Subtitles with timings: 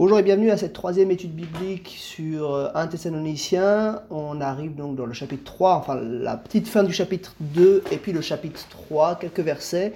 [0.00, 4.00] Bonjour et bienvenue à cette troisième étude biblique sur euh, un Thessalonicien.
[4.08, 7.98] On arrive donc dans le chapitre 3, enfin la petite fin du chapitre 2 et
[7.98, 9.92] puis le chapitre 3, quelques versets.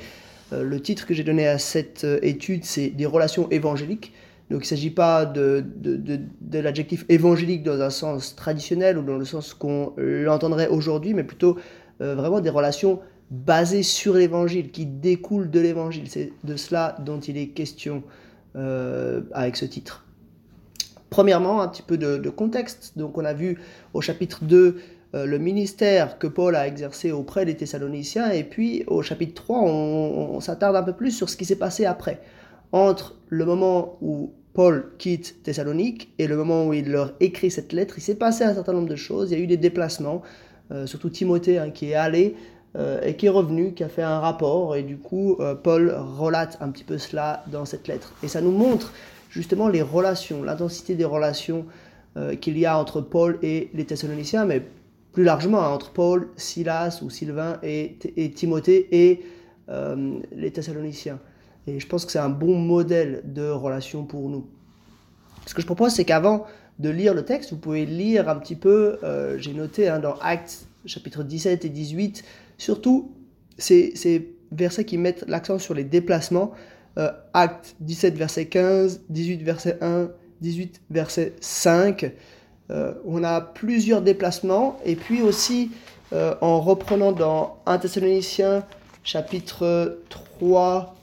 [0.52, 4.12] Euh, le titre que j'ai donné à cette euh, étude, c'est des relations évangéliques.
[4.50, 9.16] Donc il ne s'agit pas de, de, l'adjectif évangélique dans un sens traditionnel ou dans
[9.16, 11.56] le sens qu'on l'entendrait aujourd'hui, mais plutôt
[11.98, 13.00] vraiment des relations
[13.30, 16.10] basées sur l'évangile, qui découlent de l'évangile.
[16.10, 18.02] C'est de cela dont il est question.
[18.56, 20.04] Euh, avec ce titre.
[21.10, 22.92] Premièrement, un petit peu de, contexte.
[22.96, 23.58] Donc on a vu
[23.94, 24.76] au chapitre 2
[25.14, 29.60] euh, le ministère que Paul a exercé auprès des Thessaloniciens, et puis au chapitre 3,
[29.60, 32.20] on, s'attarde un peu plus sur ce qui s'est passé après,
[32.70, 37.72] entre le moment où Paul quitte Thessalonique et le moment où il leur écrit cette
[37.72, 40.22] lettre, il s'est passé un certain nombre de choses, il y a eu des déplacements,
[40.70, 42.36] euh, surtout Timothée hein, qui est allé
[42.76, 46.58] et qui est revenu, qui a fait un rapport, et du coup, euh, Paul relate
[46.60, 48.12] un petit peu cela dans cette lettre.
[48.22, 48.92] Et ça nous montre
[49.30, 51.66] justement les relations, l'intensité des relations
[52.16, 54.62] euh, qu'il y a entre Paul et les Thessaloniciens, mais
[55.12, 59.24] plus largement hein, entre Paul, Silas ou Sylvain et, et Timothée et
[60.36, 61.18] les Thessaloniciens.
[61.66, 64.46] Et je pense que c'est un bon modèle de relation pour nous.
[65.46, 66.44] Ce que je propose, c'est qu'avant
[66.80, 68.98] de lire le texte, vous pouvez lire un petit peu,
[69.38, 72.24] j'ai noté hein, dans Actes chapitre 17 et 18,
[72.58, 73.12] Surtout,
[73.58, 76.52] ces, versets qui mettent l'accent sur les déplacements.
[76.98, 82.12] Euh, acte 17, verset 15, 18, verset 1, 18, verset 5.
[82.70, 84.78] Euh, on a plusieurs déplacements.
[84.84, 85.72] Et puis aussi,
[86.12, 88.64] euh, en reprenant dans 1 Thessaloniciens,
[89.02, 90.94] chapitre 3,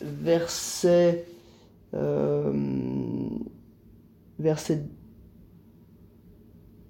[0.00, 1.24] verset,
[4.38, 4.82] verset,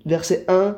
[0.05, 0.77] verset 1,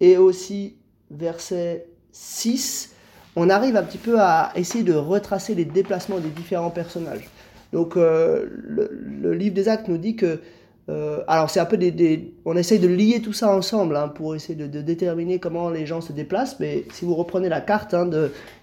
[0.00, 0.79] et aussi
[1.10, 2.94] verset 6,
[3.36, 7.28] on arrive un petit peu à essayer de retracer les déplacements des différents personnages.
[7.72, 10.40] Donc euh, le, livre des actes nous dit que...
[10.88, 14.34] Euh, alors c'est un peu des, On essaye de lier tout ça ensemble hein, pour
[14.34, 18.10] essayer de, déterminer comment les gens se déplacent, mais si vous reprenez la carte hein,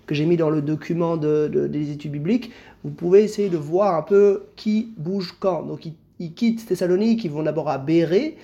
[0.06, 2.52] que j'ai mis dans le document des études bibliques,
[2.84, 5.64] vous pouvez essayer de voir un peu qui bouge quand.
[5.64, 5.86] Donc
[6.20, 8.38] ils, quittent Thessalonique, ils vont d'abord à Béré.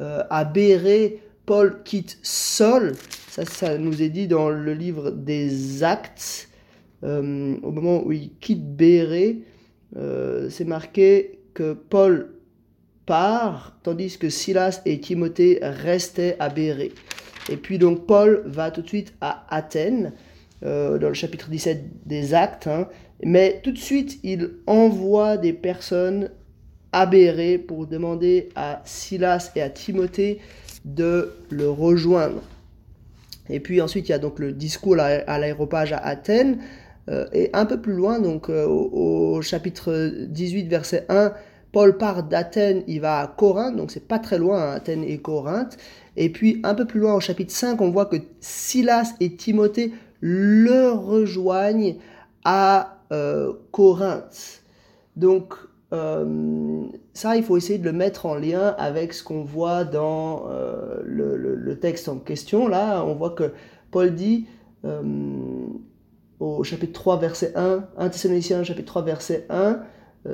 [0.00, 2.94] Euh, à Béré, Paul quitte Saul.
[3.28, 6.48] Ça, ça nous est dit dans le livre des Actes.
[7.02, 9.42] Euh, au moment où il quitte Béré,
[9.96, 12.34] euh, c'est marqué que Paul
[13.06, 16.92] part, tandis que Silas et Timothée restaient à Béré.
[17.50, 20.12] Et puis donc Paul va tout de suite à Athènes,
[20.64, 22.88] euh, dans le chapitre 17 des Actes, hein.
[23.22, 26.30] mais tout de suite il envoie des personnes
[26.92, 30.40] à Béré pour demander à Silas et à Timothée
[30.84, 32.42] de le rejoindre.
[33.48, 36.58] Et puis ensuite, il y a donc le discours à l'aéropage à Athènes.
[37.10, 41.32] Euh, et un peu plus loin, donc euh, au, chapitre 18, verset 1,
[41.70, 45.18] Paul part d'Athènes, il va à Corinthe, donc c'est pas très loin, hein, Athènes et
[45.18, 45.76] Corinthe.
[46.16, 49.92] Et puis un peu plus loin, au chapitre 5, on voit que Silas et Timothée
[50.20, 51.96] le rejoignent
[52.44, 54.62] à euh, Corinthe.
[55.16, 55.54] Donc
[55.94, 60.46] euh, ça, il faut essayer de le mettre en lien avec ce qu'on voit dans
[60.50, 62.66] euh, le, texte en question.
[62.68, 63.52] Là, on voit que
[63.90, 64.46] Paul dit
[64.84, 65.02] euh,
[66.40, 69.80] au chapitre 3, verset 1, 1 Thessaloniciens, chapitre 3, verset 1,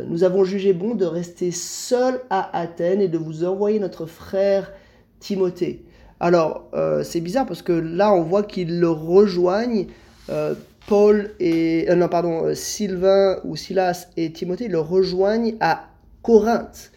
[0.06, 4.72] nous avons jugé bon de rester seul à Athènes et de vous envoyer notre frère
[5.19, 5.84] Timothée.
[6.21, 6.71] Alors,
[7.03, 9.88] c'est bizarre parce que là, on voit qu'ils le rejoignent
[10.86, 15.88] Paul et euh, non pardon euh, Sylvain ou Silas et Timothée le rejoignent à
[16.22, 16.92] Corinthe.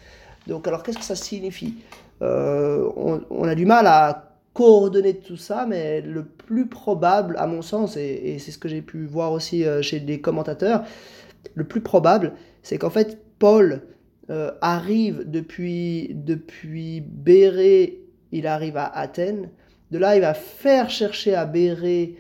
[0.48, 1.76] Donc alors qu'est-ce que ça signifie?
[2.22, 7.62] Euh, on, a du mal à coordonner tout ça, mais le plus probable, à mon
[7.62, 10.84] sens, et, c'est ce que j'ai pu voir aussi chez des commentateurs,
[11.56, 13.82] le plus probable, c'est qu'en fait Paul
[14.62, 18.00] arrive depuis depuis Béré,
[18.32, 19.50] il arrive à Athènes.
[19.92, 22.16] De là, il va faire chercher à Béré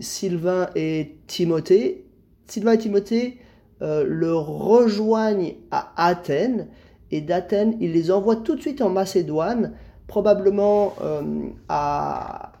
[0.00, 2.06] Sylvain et Timothée.
[2.46, 3.38] Sylvain et Timothée
[3.82, 6.68] euh, le rejoignent à Athènes
[7.10, 9.72] et d'Athènes, il les envoie tout de suite en Macédoine,
[10.06, 11.22] probablement euh,
[11.68, 12.52] à,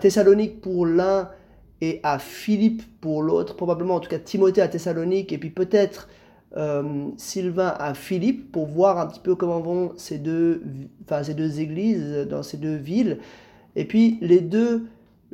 [0.00, 1.30] Thessalonique pour l'un
[1.80, 6.08] et à Philippe pour l'autre, probablement en tout cas Timothée à Thessalonique et puis peut-être
[7.18, 10.62] Sylvain à Philippe pour voir un petit peu comment vont ces deux,
[11.04, 13.18] enfin, ces deux églises dans ces deux villes.
[13.78, 14.86] Et puis les deux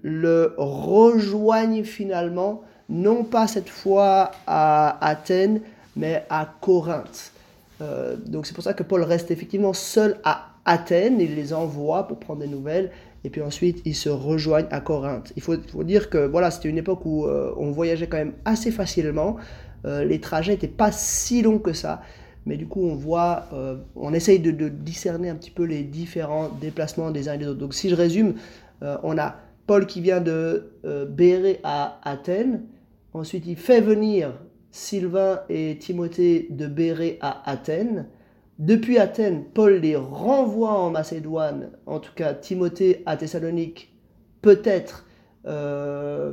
[0.02, 2.60] le rejoignent finalement,
[2.90, 5.62] non pas cette fois à Athènes,
[5.96, 7.32] mais à Corinthe.
[7.80, 12.06] Euh, donc c'est pour ça que Paul reste effectivement seul à Athènes, il les envoie
[12.06, 12.90] pour prendre des nouvelles,
[13.24, 15.32] et puis ensuite ils se rejoignent à Corinthe.
[15.36, 18.70] Il faut, dire que voilà, c'était une époque où euh, on voyageait quand même assez
[18.70, 19.36] facilement.
[19.84, 22.02] les trajets n'étaient pas si longs que ça.
[22.46, 23.46] Mais du coup, on voit,
[23.96, 27.58] on essaye de, discerner un petit peu les différents déplacements des uns et des autres.
[27.58, 28.34] Donc si je résume,
[28.82, 29.36] on a
[29.66, 30.70] Paul qui vient de
[31.08, 32.64] Béré à Athènes.
[33.14, 34.34] Ensuite, il fait venir
[34.72, 38.08] Sylvain et Timothée de Béré à Athènes.
[38.58, 43.92] Depuis Athènes, Paul les renvoie en Macédoine, en tout cas Timothée à Thessalonique,
[44.42, 45.06] peut-être
[45.46, 46.32] euh,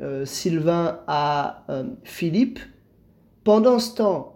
[0.00, 2.58] euh, Sylvain à euh, Philippe.
[3.44, 4.33] Pendant ce temps,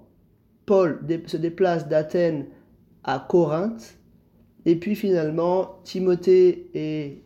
[0.69, 2.45] Paul se déplace d'Athènes
[3.03, 3.97] à Corinthe.
[4.67, 7.23] Et puis finalement, Timothée et,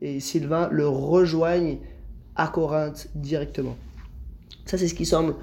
[0.00, 1.78] et Sylvain le rejoignent
[2.36, 3.76] à Corinthe directement.
[4.66, 5.34] Ça, c'est ce qui semble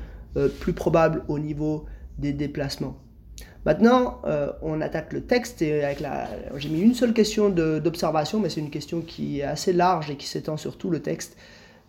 [0.62, 1.86] plus probable au niveau
[2.18, 2.96] des déplacements.
[3.66, 8.70] Maintenant, euh, on attaque le texte j'ai mis une seule question d'observation, mais c'est une
[8.70, 11.38] question qui est assez large et qui s'étend sur tout le texte.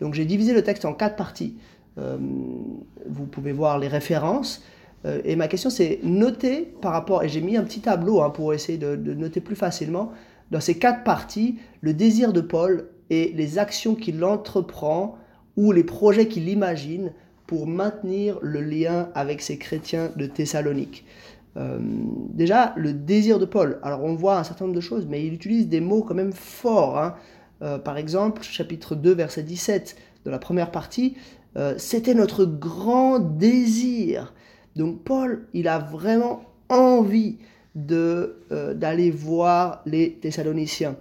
[0.00, 1.56] Donc j'ai divisé le texte en quatre parties.
[1.98, 2.16] Euh,
[3.06, 4.62] vous pouvez voir les références.
[5.04, 8.30] Euh, et ma question c'est noter par rapport, et j'ai mis un petit tableau hein,
[8.30, 10.12] pour essayer de, noter plus facilement,
[10.50, 15.16] dans ces quatre parties, le désir de Paul et les actions qu'il entreprend
[15.56, 17.12] ou les projets qu'il imagine
[17.46, 21.04] pour maintenir le lien avec ces chrétiens de Thessalonique.
[21.56, 21.78] Euh,
[22.32, 23.78] déjà, le désir de Paul.
[23.82, 26.32] Alors, on voit un certain nombre de choses, mais il utilise des mots quand même
[26.32, 26.98] forts.
[26.98, 27.14] Hein.
[27.84, 31.16] Par exemple, chapitre 2, verset 17 de la première partie,
[31.56, 34.34] euh, c'était notre grand désir.
[34.76, 37.38] Donc, Paul, il a vraiment envie
[37.74, 38.36] de
[38.74, 40.96] d'aller voir les Thessaloniciens.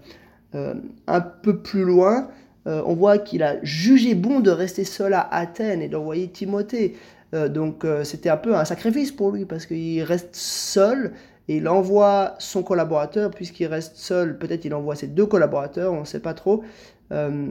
[0.53, 2.29] un peu plus loin,
[2.65, 6.95] on voit qu'il a jugé bon de rester seul à Athènes et d'envoyer Timothée.
[7.33, 11.13] Euh, donc euh, c'était un peu un sacrifice pour lui parce qu'il reste seul
[11.47, 14.37] et il envoie son collaborateur puisqu'il reste seul.
[14.37, 16.63] Peut-être il envoie ses deux collaborateurs, on ne sait pas trop.
[17.11, 17.47] Euh,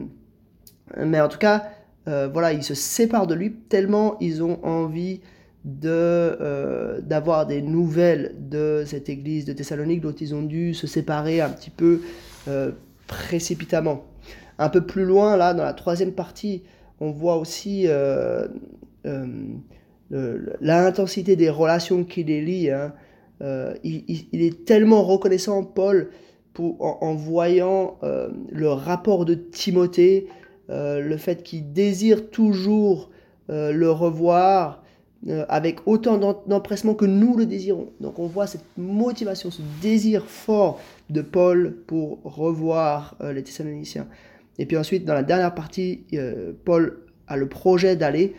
[0.97, 1.63] mais en tout cas,
[2.05, 5.21] voilà, ils se séparent de lui tellement ils ont envie
[5.63, 11.39] de d'avoir des nouvelles de cette église de Thessalonique dont ils ont dû se séparer
[11.39, 12.01] un petit peu
[13.07, 14.03] précipitamment.
[14.59, 16.63] Un peu plus loin, là, dans la troisième partie,
[16.99, 17.87] on voit aussi
[20.61, 22.69] l'intensité des relations qui les.
[22.69, 22.93] Hein.
[23.43, 26.11] Euh, il, est tellement reconnaissant, Paul,
[26.53, 30.29] pour, en, voyant euh, le rapport de Timothée, euh,
[30.69, 33.09] le fait qu'il désire toujours
[33.49, 34.83] le revoir
[35.49, 36.17] avec autant
[36.47, 37.89] d'empressement que nous le désirons.
[37.99, 40.79] Donc on voit cette motivation, ce désir fort
[41.09, 44.07] de Paul pour revoir les Thessaloniciens.
[44.57, 46.05] Et puis ensuite, dans la dernière partie,
[46.65, 48.33] Paul a le projet d'aller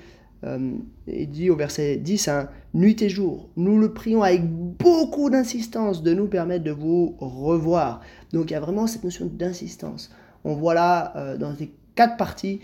[0.44, 0.76] euh,
[1.06, 6.02] il dit au verset 10, hein, Nuit et jour, nous le prions avec beaucoup d'insistance
[6.02, 8.00] de nous permettre de vous revoir.
[8.32, 10.10] Donc il y a vraiment cette notion d'insistance.
[10.44, 12.60] On voit là, euh, dans ces quatre parties,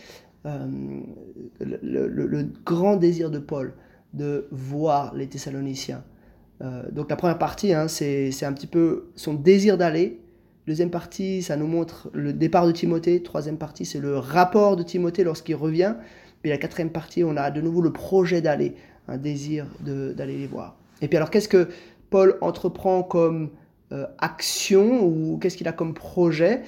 [0.47, 0.67] euh,
[1.61, 3.75] le, grand désir de Paul
[4.15, 6.03] de voir les Thessaloniciens.
[6.91, 10.21] donc la première partie, hein, c'est un petit peu son désir d'aller.
[10.67, 13.23] Deuxième partie, ça nous montre le départ de Timothée.
[13.23, 15.95] Troisième partie, c'est le rapport de Timothée lorsqu'il revient.
[16.43, 18.75] Puis la quatrième partie, on a de nouveau le projet d'aller,
[19.09, 20.77] un désir d'aller les voir.
[21.03, 21.69] Et puis alors, qu'est-ce que
[22.11, 23.51] Paul entreprend comme
[23.93, 26.63] euh, action ou qu'est-ce qu'il a comme projet?
[26.63, 26.65] euh,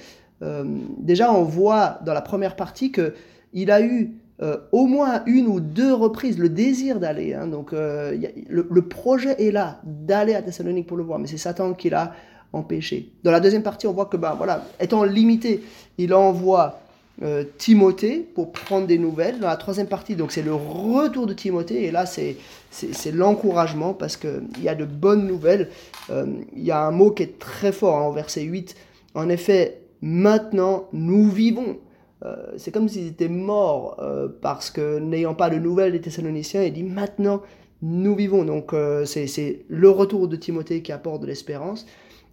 [0.97, 3.13] Déjà, on voit dans la première partie que
[3.53, 4.11] il a eu
[4.41, 7.33] euh, au moins une ou deux reprises le désir d'aller.
[7.33, 7.47] Hein.
[7.47, 11.89] donc, le, projet est là, d'aller à Thessalonique pour le voir, mais c'est Satan qui
[11.89, 12.13] l'a
[12.53, 13.11] empêché.
[13.23, 15.61] Dans la deuxième partie, on voit que, ben, voilà, étant limité,
[15.97, 16.79] il envoie
[17.21, 19.39] euh, Timothée pour prendre des nouvelles.
[19.39, 22.37] Dans la troisième partie, donc c'est le retour de Timothée, et là c'est,
[22.71, 25.69] c'est, l'encouragement parce qu'il y a de bonnes nouvelles.
[26.09, 28.75] Euh, il y a un mot qui est très fort en hein, verset 8.
[29.15, 31.77] En effet, maintenant nous vivons.
[32.23, 33.99] Euh, c'est comme s'ils étaient morts
[34.41, 37.41] parce que n'ayant pas de nouvelles des Thessaloniciens, il dit maintenant
[37.81, 38.45] nous vivons.
[38.45, 38.73] Donc
[39.05, 41.85] c'est, c'est le retour de Timothée qui apporte de l'espérance.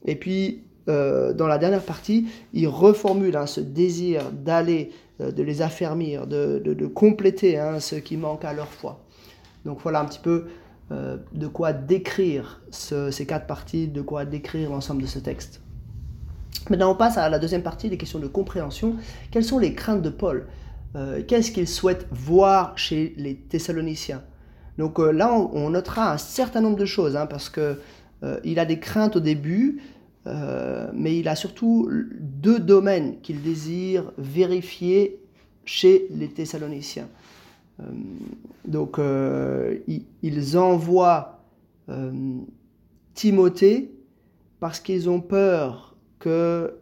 [0.05, 5.43] Et puis euh, dans la dernière partie, il reformule hein, ce désir d'aller, euh, de
[5.43, 9.05] les affermir, de, compléter hein, ce qui manque à leur foi.
[9.65, 10.47] Donc voilà un petit peu
[10.91, 15.61] euh, de quoi décrire ces quatre parties, de quoi décrire l'ensemble de ce texte.
[16.69, 18.97] Maintenant, on passe à la deuxième partie, les questions de compréhension.
[19.31, 20.47] Quelles sont les craintes de Paul?
[21.29, 24.23] Qu'est-ce qu'il souhaite voir chez les Thessaloniciens?
[24.77, 27.79] Donc là, on, notera un certain nombre de choses, hein, parce que
[28.45, 29.81] il a des craintes au début,
[30.27, 31.91] euh, mais il a surtout
[32.21, 35.19] deux domaines qu'il désire vérifier
[35.65, 37.09] chez les Thessaloniciens.
[37.81, 37.85] Euh,
[38.67, 39.79] donc, euh,
[40.23, 41.39] ils envoient
[43.15, 43.91] Timothée
[44.61, 45.90] parce qu'ils ont peur
[46.21, 46.73] que...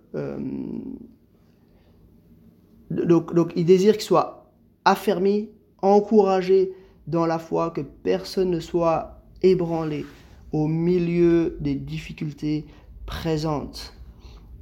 [2.90, 4.52] donc, donc, ils désirent qu'il soit
[4.85, 5.49] affermi,
[5.80, 6.73] encouragé
[7.07, 10.04] dans la foi, que personne ne soit ébranlé
[10.52, 12.66] au milieu des difficultés
[13.07, 13.95] présentes.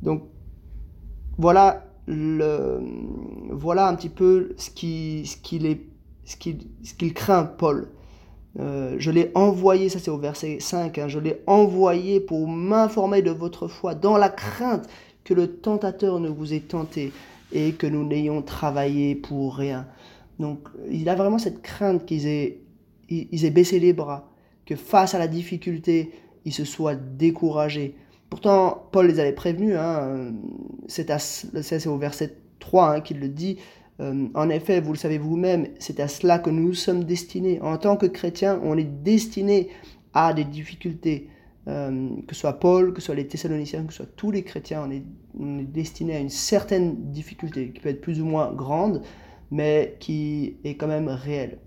[0.03, 0.25] Donc
[1.39, 2.81] voilà, le,
[3.51, 5.81] voilà un petit peu ce qu'il ce qu'il est,
[6.25, 7.89] ce qu'il craint, Paul.
[8.59, 13.21] Euh, je l'ai envoyé, ça c'est au verset 5, hein, je l'ai envoyé pour m'informer
[13.21, 14.89] de votre foi dans la crainte
[15.25, 17.13] que le tentateur ne vous ait tenté
[17.53, 19.87] et que nous n'ayons travaillé pour rien.
[20.39, 22.61] Donc il a vraiment cette crainte qu'ils aient,
[23.11, 24.31] ils aient baissé les bras,
[24.65, 26.13] que face à la difficulté,
[26.45, 27.95] ils se soient découragés.
[28.31, 30.33] Pourtant, Paul les avait prévenus, hein,
[30.89, 33.59] c'est au verset 3 hein, qu'il le dit,
[34.01, 37.61] euh, en effet, vous le savez vous-même, c'est à cela que nous sommes destinés.
[37.63, 39.71] En tant que chrétiens, on est destinés
[40.13, 41.31] à des difficultés.
[41.69, 44.45] Euh, que ce soit Paul, que ce soit les Thessaloniciens, que ce soit tous les
[44.45, 45.03] chrétiens, on est,
[45.65, 49.03] destinés à une certaine difficulté qui peut être plus ou moins grande,
[49.51, 51.59] mais qui est quand même réelle.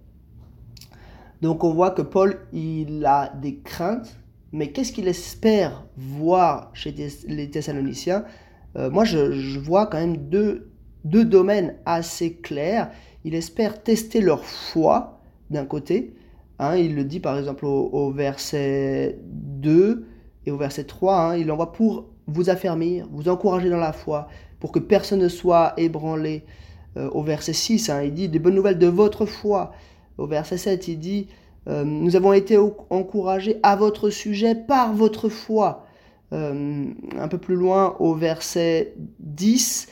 [1.42, 4.18] Donc on voit que Paul, il a des craintes,
[4.54, 6.96] mais qu'est-ce qu'il espère voir chez
[7.28, 8.24] les Thessaloniciens?
[8.78, 10.69] Euh, Moi, je, je, vois quand même deux,
[11.04, 12.92] deux domaines assez clairs.
[13.26, 16.14] Il espère tester leur foi, d'un côté.
[16.60, 20.06] Hein, il le dit par exemple au, verset 2
[20.46, 21.18] et au verset 3.
[21.18, 24.28] Hein, il envoie pour vous affermir, vous encourager dans la foi,
[24.60, 26.44] pour que personne ne soit ébranlé.
[26.98, 29.72] Euh, au verset 6, hein, il dit des bonnes nouvelles de votre foi.
[30.18, 31.28] Au verset 7, il dit
[31.68, 35.86] euh, nous avons été encouragés à votre sujet par votre foi.
[36.32, 36.86] Euh,
[37.18, 39.88] un peu plus loin, au verset 10,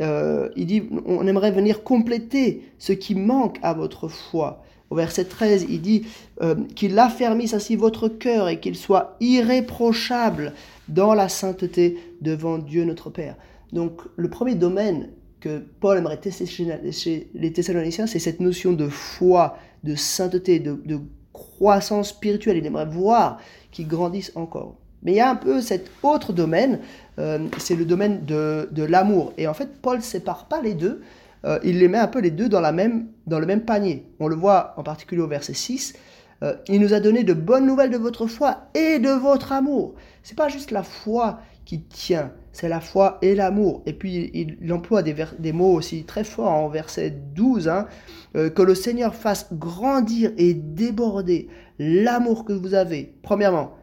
[0.00, 4.62] euh, il dit, on aimerait venir compléter ce qui manque à votre foi.
[4.90, 6.06] Au verset 13, il dit
[6.42, 10.52] euh, qu'il affermisse ainsi votre cœur et qu'il soit irréprochable
[10.88, 13.36] dans la sainteté devant Dieu notre Père.
[13.72, 15.10] Donc le premier domaine
[15.40, 20.80] que Paul aimerait tester chez les Thessaloniciens, c'est cette notion de foi, de sainteté, de,
[20.84, 21.00] de
[21.32, 22.58] croissance spirituelle.
[22.58, 23.38] Il aimerait voir
[23.72, 24.76] qu'ils grandissent encore.
[25.06, 26.80] Mais il y a un peu cet autre domaine,
[27.20, 29.32] euh, c'est le domaine de, de l'amour.
[29.38, 31.00] Et en fait, Paul ne sépare pas les deux,
[31.44, 34.04] euh, il les met un peu les deux dans, la même, dans le même panier.
[34.18, 35.94] On le voit en particulier au verset 6.
[36.42, 39.94] Euh, il nous a donné de bonnes nouvelles de votre foi et de votre amour.
[40.24, 43.84] C'est pas juste la foi qui tient, c'est la foi et l'amour.
[43.86, 47.86] Et puis il, emploie des, des, mots aussi très forts en verset 12, hein,
[48.34, 51.48] que le Seigneur fasse grandir et déborder
[51.78, 53.75] l'amour que vous avez, premièrement,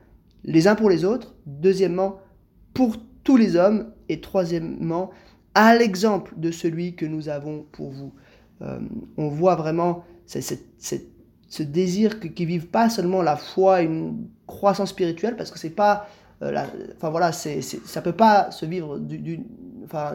[0.45, 2.19] les uns pour les autres, deuxièmement,
[2.73, 5.11] pour tous les hommes, et troisièmement,
[5.55, 8.13] à l'exemple de celui que nous avons pour vous.
[8.61, 8.79] Euh,
[9.17, 15.35] on voit vraiment ce désir qu'ils vivent pas seulement la foi et une croissance spirituelle,
[15.35, 16.07] parce que c'est pas,
[16.41, 19.41] euh, enfin voilà, ça peut pas se vivre du,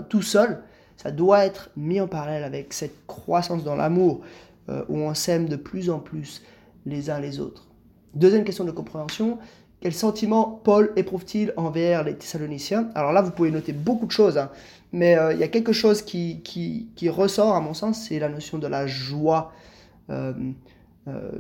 [0.09, 0.63] tout seul.
[0.97, 4.23] Ça doit être mis en parallèle avec cette croissance dans l'amour,
[4.69, 6.43] euh, où on s'aime de plus en plus
[6.85, 7.69] les uns les autres.
[8.15, 9.39] Deuxième question de compréhension,
[9.81, 12.91] quel sentiment Paul éprouve-t-il envers les Thessaloniciens?
[12.95, 14.51] Alors là, vous pouvez noter beaucoup de choses, hein.
[14.93, 18.29] mais euh, il y a quelque chose qui, qui, ressort, à mon sens, c'est la
[18.29, 19.53] notion de la joie.
[20.11, 20.33] Euh,
[21.07, 21.31] euh,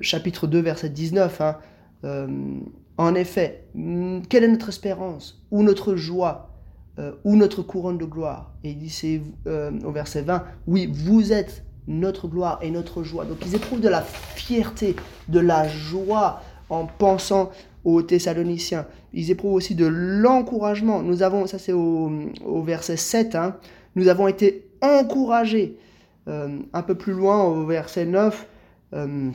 [0.00, 1.40] chapitre 2, verset 19.
[1.40, 1.56] Hein.
[2.98, 6.50] en effet, hmm, quelle est notre espérance Ou notre joie
[7.24, 8.52] Ou notre couronne de gloire?
[8.62, 9.20] Et il dit c'est,
[9.84, 13.24] au verset 20, oui, vous êtes notre gloire et notre joie.
[13.24, 14.96] Donc ils éprouvent de la fierté,
[15.28, 17.50] de la joie en pensant
[17.84, 18.86] aux Thessaloniciens.
[19.12, 21.02] Ils éprouvent aussi de l'encouragement.
[21.02, 22.10] Nous avons, ça c'est au,
[22.64, 23.56] verset 7, hein.
[23.94, 25.78] nous avons été encouragés.
[26.28, 28.46] Euh, un peu plus loin, au verset 9,
[28.94, 29.30] euh,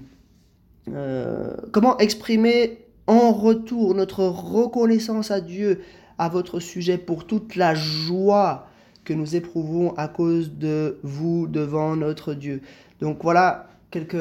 [0.89, 5.81] euh, comment exprimer en retour notre reconnaissance à Dieu
[6.17, 8.67] à votre sujet pour toute la joie
[9.05, 12.61] que nous éprouvons à cause de vous devant notre Dieu.
[12.99, 14.17] Donc voilà quelques,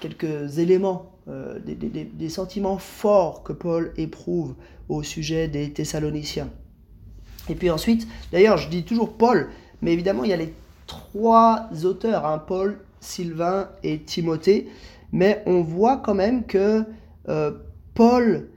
[0.00, 4.54] quelques éléments euh, des, sentiments forts que Paul éprouve
[4.88, 6.48] au sujet des Thessaloniciens.
[7.50, 9.50] Et puis ensuite, d'ailleurs, je dis toujours Paul,
[9.82, 10.54] mais évidemment, il y a les
[10.86, 14.68] trois auteurs, hein, Paul, Sylvain et Timothée,
[15.12, 16.84] mais on voit quand même que
[17.28, 17.52] euh,
[17.94, 18.48] Paul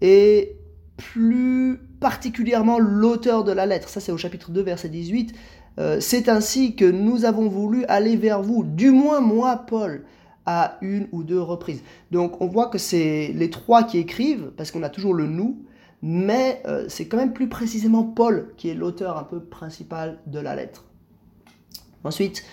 [0.00, 0.56] est
[0.96, 3.88] plus particulièrement l'auteur de la lettre.
[3.88, 5.34] Ça, c'est au chapitre 2, verset 18.
[5.78, 10.04] Euh, c'est ainsi que nous avons voulu aller vers vous, du moins moi, Paul,
[10.50, 11.82] à une ou deux reprises.
[12.10, 15.62] Donc on voit que c'est les trois qui écrivent, parce qu'on a toujours le nous,
[16.00, 20.38] mais euh, c'est quand même plus précisément Paul qui est l'auteur un peu principal de
[20.38, 20.86] la lettre.
[22.02, 22.44] Ensuite,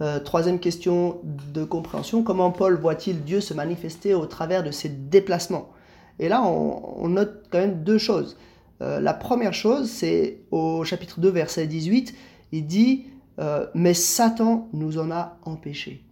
[0.00, 4.88] euh, troisième question de compréhension, comment Paul voit-il Dieu se manifester au travers de ses
[4.88, 5.68] déplacements?
[6.18, 8.36] Et là, on, note quand même deux choses.
[8.82, 12.16] Euh, la première chose, c'est au chapitre 2, verset 18,
[12.50, 13.06] il dit,
[13.74, 16.04] mais Satan nous en a empêchés.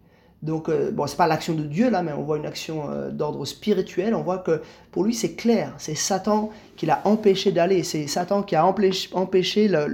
[0.43, 3.11] Donc, euh, bon, c'est pas l'action de Dieu là, mais on voit une action euh,
[3.11, 4.15] d'ordre spirituel.
[4.15, 5.73] On voit que pour lui, c'est clair.
[5.79, 7.85] C'est Satan qui l'a empêché d'aller.
[7.85, 9.87] C'est Satan qui a empêché, le,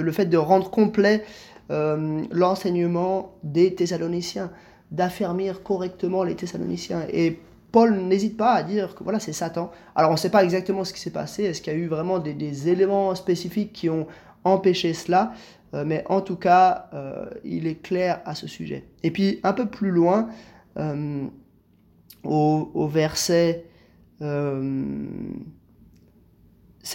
[0.00, 1.24] le, fait de rendre complet
[1.70, 4.50] euh, l'enseignement des Thessaloniciens,
[4.90, 7.02] d'affermir correctement les Thessaloniciens.
[7.12, 7.38] Et
[7.72, 9.70] Paul n'hésite pas à dire que voilà, c'est Satan.
[9.94, 11.44] Alors, on ne sait pas exactement ce qui s'est passé.
[11.44, 14.06] Est-ce qu'il y a eu vraiment des, des éléments spécifiques qui ont
[14.46, 15.34] empêché cela
[15.74, 18.84] euh, mais en tout cas, euh, il est clair à ce sujet.
[19.02, 20.28] Et puis un peu plus loin,
[20.78, 21.26] euh,
[22.24, 23.64] au, verset,
[24.20, 24.26] c'est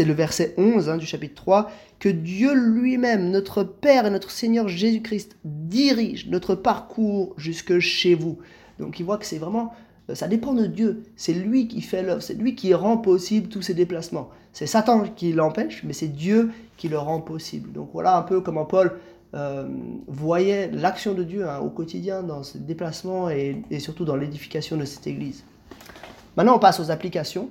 [0.05, 4.67] le verset 11 hein, du chapitre 3, que Dieu lui-même, notre Père et notre Seigneur
[4.67, 8.39] Jésus-Christ, dirige notre parcours jusque chez vous.
[8.79, 9.73] Donc il voit que c'est vraiment
[10.13, 11.03] ça dépend de Dieu.
[11.15, 14.29] C'est lui qui fait l'œuvre, c'est lui qui rend possible tous ces déplacements.
[14.53, 17.71] C'est Satan qui l'empêche, mais c'est Dieu qui le rend possible.
[17.71, 18.99] Donc voilà un peu comment Paul
[19.33, 19.65] euh,
[20.07, 24.83] voyait l'action de Dieu hein, au quotidien dans ses déplacements et, surtout dans l'édification de
[24.83, 25.43] cette église.
[26.35, 27.49] Maintenant, on passe aux applications.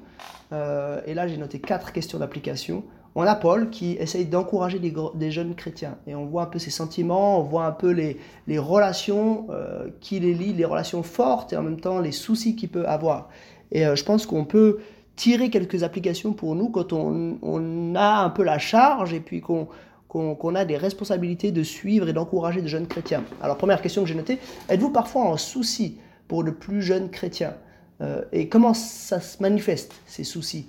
[0.52, 2.85] Euh, et là, j'ai noté quatre questions d'application
[3.16, 5.99] on a Paul qui essaye d'encourager des, jeunes chrétiens.
[6.07, 10.21] Et on voit un peu ses sentiments, on voit un peu les, relations euh, qui
[10.21, 13.28] les lient, les relations fortes et en même temps les soucis qu'il peut avoir.
[13.73, 14.78] Et je pense qu'on peut
[15.20, 20.54] tirer quelques applications pour nous quand on, a un peu la charge et puis qu'on
[20.54, 23.22] a des responsabilités de suivre et d'encourager des jeunes chrétiens.
[23.42, 24.38] Alors première question que j'ai notée,
[24.70, 27.52] êtes-vous parfois en souci pour de plus jeunes chrétiens
[28.00, 30.66] euh, Et comment ça se manifeste, ces soucis?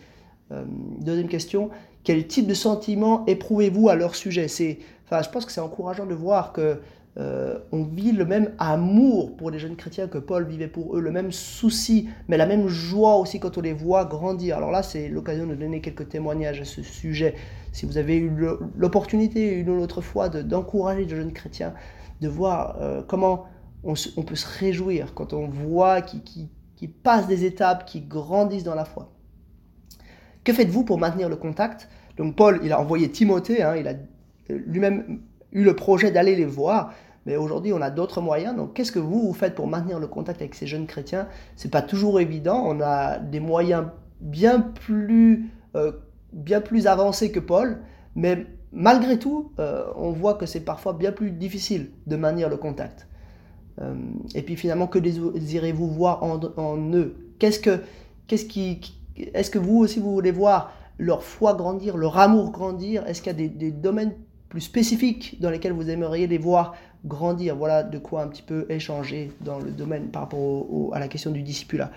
[1.00, 1.70] Deuxième question,
[2.04, 4.48] quel type de sentiment éprouvez-vous à leur sujet?
[5.06, 6.82] Enfin, je pense que c'est encourageant de voir que
[7.18, 11.02] euh, on vit le même amour pour les jeunes chrétiens que Paul vivait pour eux,
[11.02, 14.56] le même souci, mais la même joie aussi quand on les voit grandir.
[14.56, 17.36] Alors là, c'est l'occasion de donner quelques témoignages à ce sujet.
[17.74, 18.32] Si vous avez eu
[18.78, 21.74] l'opportunité une ou l'autre fois d'encourager les jeunes chrétiens,
[22.22, 23.46] de voir euh, comment
[23.84, 28.86] on, peut se réjouir quand on voit qu'ils passent des étapes, qu'ils grandissent dans la
[28.86, 29.12] foi.
[30.46, 31.90] Que faites-vous pour maintenir le contact?
[32.16, 33.94] Donc Paul, il a envoyé Timothée, hein, il a
[34.50, 36.94] lui-même eu le projet d'aller les voir,
[37.26, 38.56] mais aujourd'hui on a d'autres moyens.
[38.56, 41.28] Donc qu'est-ce que vous, vous faites pour maintenir le contact avec ces jeunes chrétiens?
[41.56, 43.86] C'est pas toujours évident, on a des moyens
[44.20, 45.92] bien plus, euh,
[46.34, 47.80] bien plus avancés que Paul,
[48.16, 52.58] mais malgré tout, euh, on voit que c'est parfois bien plus difficile de maintenir le
[52.58, 53.08] contact.
[53.80, 53.96] Euh,
[54.36, 56.40] et puis finalement, que désirez-vous voir en,
[56.94, 57.16] eux?
[57.40, 57.82] Qu'est-ce que,
[58.28, 58.80] qu'est-ce qui,
[59.34, 63.06] est-ce que vous aussi, vous voulez voir leur foi grandir, leur amour grandir?
[63.08, 64.14] Est-ce qu'il y a des, domaines
[64.52, 68.66] plus spécifiques dans lesquels vous aimeriez les voir grandir Voilà de quoi un petit peu
[68.70, 71.90] échanger dans le domaine par rapport à la question du discipulat.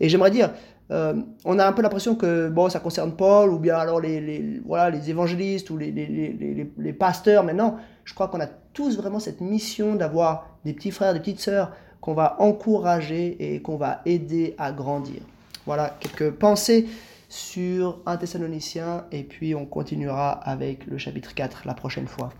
[0.00, 0.50] Et j'aimerais dire,
[0.90, 4.60] euh, on a un peu l'impression que bon, ça concerne Paul ou bien alors les,
[4.64, 7.44] voilà, les évangélistes ou les, les pasteurs.
[7.44, 11.20] Mais non, je crois qu'on a tous vraiment cette mission d'avoir des petits frères, des
[11.20, 15.20] petites sœurs qu'on va encourager et qu'on va aider à grandir.
[15.66, 16.88] Voilà quelques pensées
[17.28, 22.30] sur un Thessalonicien et puis on continuera avec le chapitre 4 la prochaine fois.